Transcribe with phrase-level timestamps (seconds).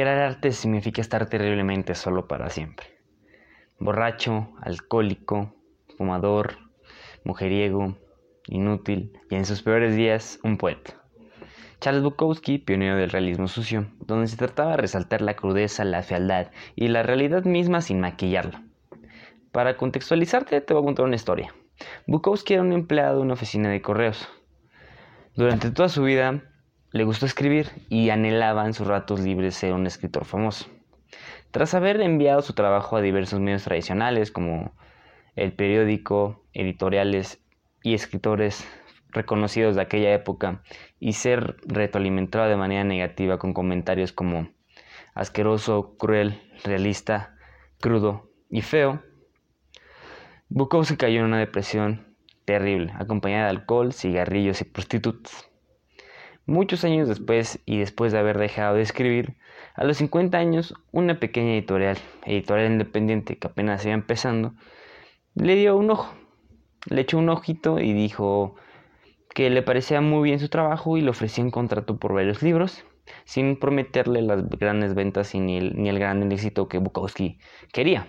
[0.00, 2.86] Crear arte significa estar terriblemente solo para siempre.
[3.78, 5.54] Borracho, alcohólico,
[5.98, 6.56] fumador,
[7.22, 7.98] mujeriego,
[8.46, 10.94] inútil y en sus peores días un poeta.
[11.82, 16.50] Charles Bukowski, pionero del realismo sucio, donde se trataba de resaltar la crudeza, la fealdad
[16.76, 18.64] y la realidad misma sin maquillarla.
[19.52, 21.54] Para contextualizarte, te voy a contar una historia.
[22.06, 24.26] Bukowski era un empleado de una oficina de correos.
[25.34, 26.49] Durante toda su vida
[26.92, 30.66] le gustó escribir y anhelaba en sus ratos libres ser un escritor famoso.
[31.50, 34.72] Tras haber enviado su trabajo a diversos medios tradicionales como
[35.36, 37.40] el periódico, editoriales
[37.82, 38.66] y escritores
[39.10, 40.62] reconocidos de aquella época
[40.98, 44.48] y ser retroalimentado de manera negativa con comentarios como
[45.14, 47.34] asqueroso, cruel, realista,
[47.80, 49.02] crudo y feo,
[50.48, 55.49] Bukowski cayó en una depresión terrible, acompañada de alcohol, cigarrillos y prostitutas.
[56.50, 59.36] Muchos años después y después de haber dejado de escribir,
[59.76, 64.54] a los 50 años, una pequeña editorial, editorial independiente que apenas iba empezando,
[65.36, 66.12] le dio un ojo,
[66.86, 68.56] le echó un ojito y dijo
[69.32, 72.84] que le parecía muy bien su trabajo y le ofreció un contrato por varios libros,
[73.22, 77.38] sin prometerle las grandes ventas ni el, ni el gran éxito que Bukowski
[77.72, 78.08] quería.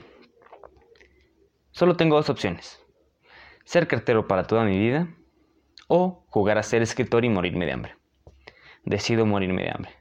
[1.70, 2.84] Solo tengo dos opciones,
[3.66, 5.10] ser cartero para toda mi vida
[5.88, 8.01] o jugar a ser escritor y morirme de hambre.
[8.84, 9.92] Decido morirme de hambre.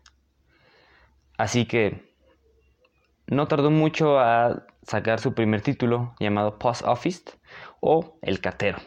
[1.36, 2.10] Así que
[3.26, 7.30] no tardó mucho a sacar su primer título llamado Post Office
[7.80, 8.78] o El Cartero,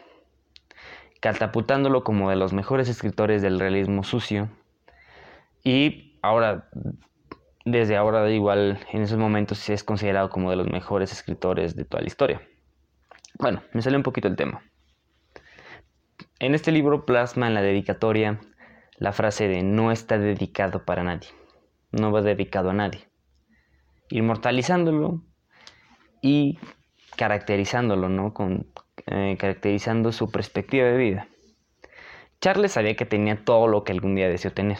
[1.20, 4.50] catapultándolo como de los mejores escritores del realismo sucio.
[5.62, 6.68] Y ahora,
[7.64, 12.02] desde ahora igual, en esos momentos es considerado como de los mejores escritores de toda
[12.02, 12.42] la historia.
[13.38, 14.62] Bueno, me salió un poquito el tema.
[16.38, 18.40] En este libro plasma en la dedicatoria
[18.98, 21.28] la frase de no está dedicado para nadie,
[21.90, 23.08] no va dedicado a nadie,
[24.10, 25.22] inmortalizándolo
[26.22, 26.58] y
[27.16, 28.32] caracterizándolo, ¿no?
[28.32, 28.66] Con,
[29.06, 31.28] eh, caracterizando su perspectiva de vida.
[32.40, 34.78] Charles sabía que tenía todo lo que algún día deseó tener,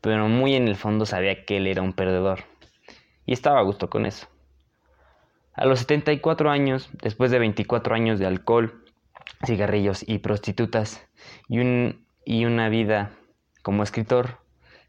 [0.00, 2.44] pero muy en el fondo sabía que él era un perdedor,
[3.26, 4.28] y estaba a gusto con eso.
[5.54, 8.84] A los 74 años, después de 24 años de alcohol,
[9.44, 11.06] cigarrillos y prostitutas,
[11.48, 13.12] y, un, y una vida
[13.62, 14.38] como escritor,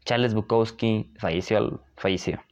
[0.04, 2.42] Charles Bukowski falleció, falleció.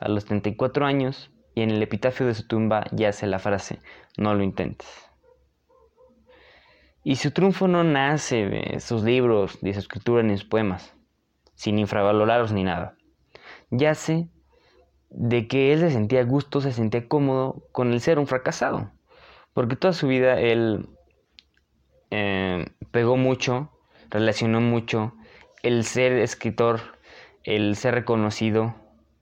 [0.00, 3.80] A los 34 años, y en el epitafio de su tumba yace la frase,
[4.16, 4.88] no lo intentes.
[7.02, 10.94] Y su triunfo no nace de sus libros, de su escritura ni sus poemas,
[11.54, 12.96] sin infravalorarlos ni nada.
[13.70, 14.28] Yace
[15.10, 18.90] de que él se sentía a gusto, se sentía cómodo con el ser un fracasado.
[19.54, 20.88] Porque toda su vida él
[22.10, 23.70] eh, pegó mucho,
[24.10, 25.14] relacionó mucho
[25.62, 26.80] el ser escritor,
[27.44, 28.74] el ser reconocido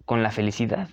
[0.04, 0.88] con la felicidad.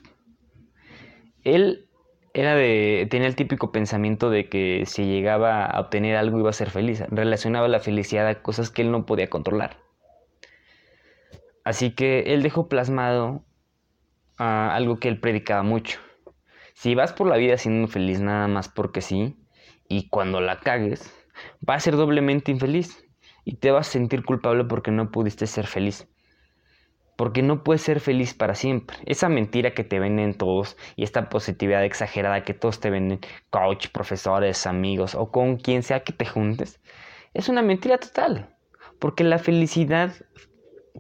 [1.43, 1.89] Él
[2.33, 6.53] era de, tenía el típico pensamiento de que si llegaba a obtener algo iba a
[6.53, 7.03] ser feliz.
[7.09, 9.77] Relacionaba la felicidad a cosas que él no podía controlar.
[11.63, 13.43] Así que él dejó plasmado
[14.37, 15.99] algo que él predicaba mucho.
[16.73, 19.37] Si vas por la vida siendo feliz nada más porque sí,
[19.87, 21.13] y cuando la cagues,
[21.59, 23.05] vas a ser doblemente infeliz
[23.43, 26.07] y te vas a sentir culpable porque no pudiste ser feliz.
[27.17, 28.97] Porque no puedes ser feliz para siempre.
[29.05, 33.19] Esa mentira que te venden todos y esta positividad exagerada que todos te venden,
[33.49, 36.81] coach, profesores, amigos o con quien sea que te juntes,
[37.33, 38.55] es una mentira total.
[38.99, 40.13] Porque la felicidad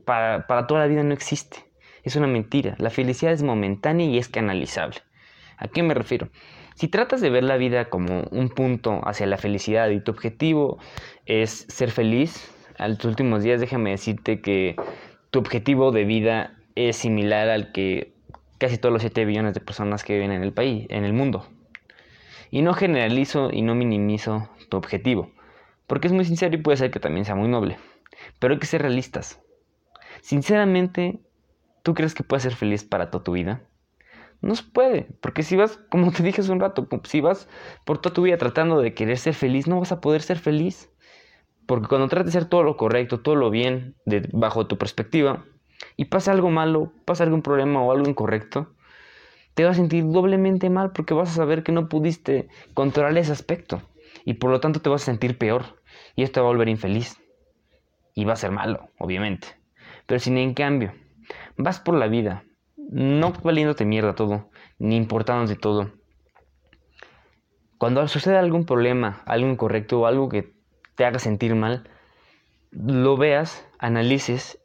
[0.05, 1.71] para, para toda la vida no existe.
[2.03, 2.75] Es una mentira.
[2.77, 4.97] La felicidad es momentánea y es canalizable.
[5.57, 6.29] ¿A qué me refiero?
[6.75, 10.79] Si tratas de ver la vida como un punto hacia la felicidad y tu objetivo
[11.25, 14.75] es ser feliz, a los últimos días déjame decirte que
[15.29, 18.13] tu objetivo de vida es similar al que
[18.57, 21.47] casi todos los 7 billones de personas que viven en el país, en el mundo.
[22.49, 25.31] Y no generalizo y no minimizo tu objetivo,
[25.87, 27.77] porque es muy sincero y puede ser que también sea muy noble,
[28.39, 29.41] pero hay que ser realistas.
[30.21, 31.19] Sinceramente,
[31.83, 33.61] ¿Tú crees que puedes ser feliz para toda tu vida?
[34.41, 37.47] No se puede, porque si vas, como te dije hace un rato, si vas
[37.85, 40.89] por toda tu vida tratando de querer ser feliz, no vas a poder ser feliz.
[41.67, 45.45] Porque cuando trates de hacer todo lo correcto, todo lo bien, de, bajo tu perspectiva,
[45.95, 48.73] y pasa algo malo, pasa algún problema o algo incorrecto,
[49.53, 53.31] te vas a sentir doblemente mal porque vas a saber que no pudiste controlar ese
[53.31, 53.81] aspecto.
[54.25, 55.81] Y por lo tanto te vas a sentir peor.
[56.15, 57.17] Y esto va a volver infeliz.
[58.13, 59.47] Y va a ser malo, obviamente.
[60.05, 60.93] Pero si en cambio
[61.57, 62.43] vas por la vida,
[62.91, 65.91] no valiéndote mierda todo, ni importándote todo.
[67.77, 70.53] Cuando sucede algún problema, algo incorrecto o algo que
[70.95, 71.89] te haga sentir mal,
[72.69, 74.59] lo veas, analices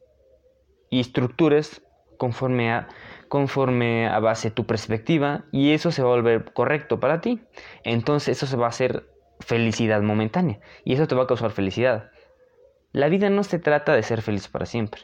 [0.91, 1.83] y estructures
[2.19, 2.89] conforme a,
[3.29, 7.41] conforme a base tu perspectiva y eso se va a volver correcto para ti.
[7.85, 9.09] Entonces eso se va a hacer
[9.41, 12.11] felicidad momentánea y eso te va a causar felicidad.
[12.93, 15.03] La vida no se trata de ser feliz para siempre.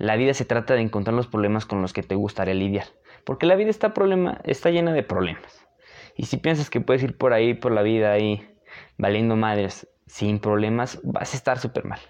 [0.00, 2.86] La vida se trata de encontrar los problemas con los que te gustaría lidiar.
[3.22, 5.68] Porque la vida está, problema, está llena de problemas.
[6.16, 8.48] Y si piensas que puedes ir por ahí, por la vida ahí,
[8.96, 12.00] valiendo madres, sin problemas, vas a estar súper mal.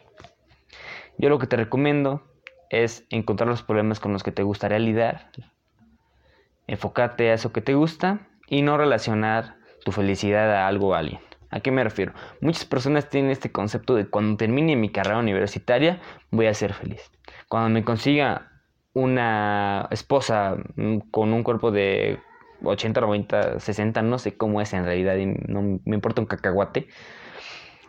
[1.18, 2.22] Yo lo que te recomiendo
[2.70, 5.32] es encontrar los problemas con los que te gustaría lidiar,
[6.68, 10.98] enfocarte a eso que te gusta y no relacionar tu felicidad a algo o a
[10.98, 11.20] alguien.
[11.50, 12.12] ¿A qué me refiero?
[12.40, 16.00] Muchas personas tienen este concepto de cuando termine mi carrera universitaria
[16.30, 17.10] voy a ser feliz.
[17.50, 18.48] Cuando me consiga
[18.92, 22.20] una esposa mm, con un cuerpo de
[22.62, 25.16] 80, 90, 60, no sé cómo es en realidad,
[25.48, 26.86] no me importa un cacahuate,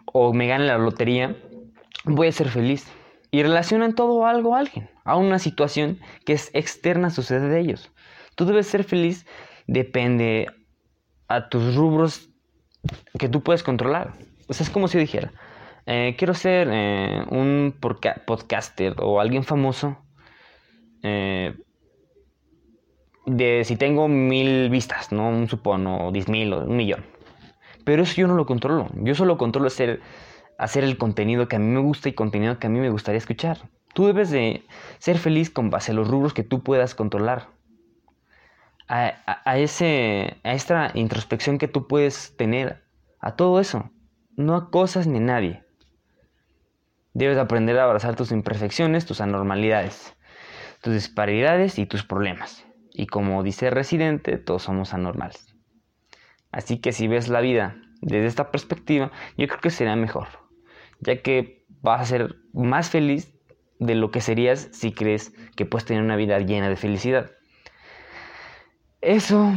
[0.06, 1.36] o me gane la lotería,
[2.06, 2.92] voy a ser feliz.
[3.30, 7.60] Y relacionan todo algo a alguien, a una situación que es externa a suceder de
[7.60, 7.92] ellos.
[8.34, 9.28] Tú debes ser feliz,
[9.68, 10.48] depende
[11.28, 12.32] a tus rubros
[13.20, 14.14] que tú puedes controlar.
[14.48, 15.32] O sea, es como si dijera,
[15.86, 19.98] eh, quiero ser eh, un podcaster o alguien famoso.
[21.04, 21.56] Eh,
[23.26, 25.30] de si tengo mil vistas, ¿no?
[25.30, 27.06] Un supono, diez mil o un millón.
[27.84, 28.88] Pero eso yo no lo controlo.
[28.96, 30.02] Yo solo controlo hacer,
[30.58, 33.18] hacer el contenido que a mí me gusta y contenido que a mí me gustaría
[33.18, 33.70] escuchar.
[33.94, 34.64] Tú debes de
[35.00, 37.48] ser feliz con base a los rubros que tú puedas controlar.
[38.88, 42.84] A, ese, a esta introspección que tú puedes tener.
[43.20, 43.90] A todo eso.
[44.36, 45.61] No a cosas ni a nadie.
[47.14, 50.16] Debes aprender a abrazar tus imperfecciones, tus anormalidades,
[50.82, 52.66] tus disparidades y tus problemas.
[52.94, 55.56] Y como dice Residente, todos somos anormales.
[56.52, 60.28] Así que si ves la vida desde esta perspectiva, yo creo que será mejor,
[61.00, 63.34] ya que vas a ser más feliz
[63.80, 67.32] de lo que serías si crees que puedes tener una vida llena de felicidad.
[69.02, 69.54] Eso,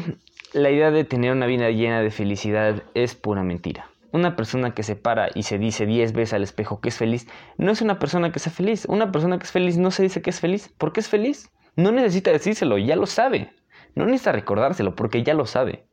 [0.53, 3.91] la idea de tener una vida llena de felicidad es pura mentira.
[4.15, 7.27] Una persona que se para y se dice 10 veces al espejo que es feliz,
[7.59, 8.87] no es una persona que sea feliz.
[8.89, 10.73] Una persona que es feliz no se dice que es feliz.
[10.79, 11.51] ¿Por qué es feliz?
[11.75, 13.53] No necesita decírselo, ya lo sabe.
[13.97, 15.89] No necesita recordárselo porque ya lo sabe.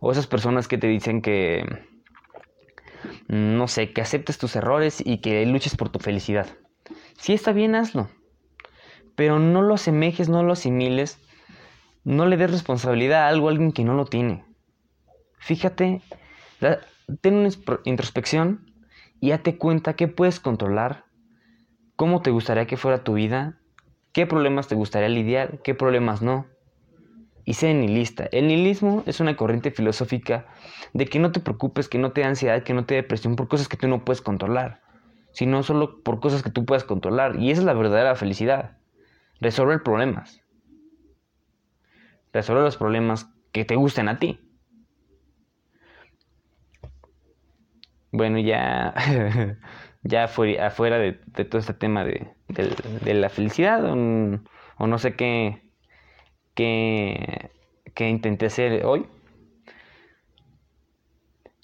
[0.00, 1.66] O esas personas que te dicen que,
[3.28, 6.46] no sé, que aceptes tus errores y que luches por tu felicidad.
[7.18, 8.08] Si está bien, hazlo.
[9.14, 11.18] Pero no lo asemejes, no lo asimiles.
[12.02, 14.42] No le des responsabilidad a algo a alguien que no lo tiene.
[15.38, 16.00] Fíjate,
[17.20, 17.50] ten una
[17.84, 18.72] introspección
[19.20, 21.04] y date cuenta qué puedes controlar,
[21.96, 23.60] cómo te gustaría que fuera tu vida
[24.14, 26.46] qué problemas te gustaría lidiar, qué problemas no.
[27.44, 28.26] Y sé nihilista.
[28.30, 30.46] El nihilismo es una corriente filosófica
[30.94, 33.36] de que no te preocupes, que no te dé ansiedad, que no te dé depresión
[33.36, 34.80] por cosas que tú no puedes controlar,
[35.32, 37.36] sino solo por cosas que tú puedas controlar.
[37.36, 38.78] Y esa es la verdadera felicidad.
[39.40, 40.40] Resolver problemas.
[42.32, 44.40] Resolver los problemas que te gusten a ti.
[48.16, 48.94] Bueno, ya
[50.04, 52.30] ya afuera de, todo este tema de,
[53.04, 55.62] la felicidad o, no sé qué,
[56.54, 57.50] qué,
[58.08, 59.06] intenté hacer hoy.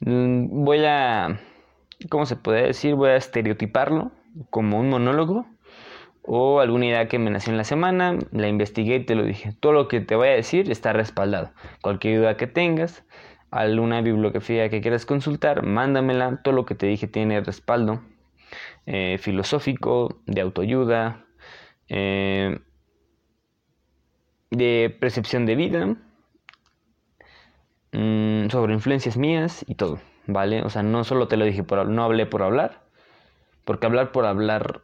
[0.01, 1.39] Mm, voy a,
[2.09, 2.97] ¿cómo se puede decir?
[2.97, 4.11] Voy a estereotiparlo
[4.51, 5.47] como un monólogo
[6.23, 9.53] o alguna idea que me nació en la semana, la investigué y te lo dije.
[9.61, 11.53] Todo lo que te voy a decir está respaldado.
[11.81, 13.05] Cualquier duda que tengas,
[13.51, 16.41] alguna bibliografía que quieras consultar, mándamela.
[16.43, 18.03] Todo lo que te dije tiene respaldo
[18.87, 21.25] eh, filosófico, de autoayuda,
[21.89, 22.59] eh,
[24.51, 25.97] de percepción de vida,
[27.93, 30.63] mm, sobre influencias mías y todo, ¿vale?
[30.63, 32.83] O sea, no solo te lo dije por no hablé por hablar,
[33.65, 34.83] porque hablar por hablar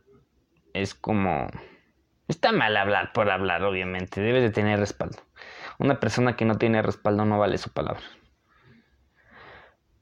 [0.73, 1.49] es como
[2.28, 5.18] está mal hablar por hablar, obviamente, debes de tener respaldo.
[5.78, 8.02] Una persona que no tiene respaldo no vale su palabra.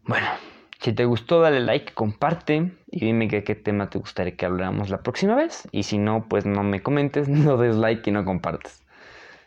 [0.06, 0.26] Bueno,
[0.80, 5.02] si te gustó, dale like, comparte y dime qué, tema te gustaría que habláramos la
[5.02, 5.66] próxima vez.
[5.72, 8.84] Y si no, pues no me comentes, no des like y no compartes.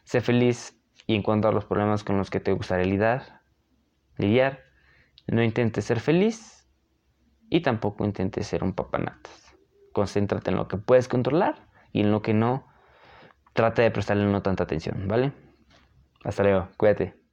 [0.04, 3.42] Sé feliz y encuentra los problemas con los que te gustaría lidiar.
[4.18, 4.64] lidiar.
[5.28, 6.68] No intentes ser feliz
[7.50, 9.56] y tampoco intentes ser un papanatas.
[9.92, 12.66] Concéntrate en lo que puedes controlar y en lo que no,
[13.54, 15.34] trata de prestarle no tanta atención, ¿vale?
[16.24, 17.27] Hasta luego, cuídate.